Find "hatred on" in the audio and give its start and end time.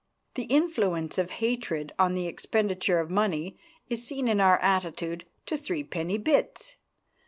1.29-2.15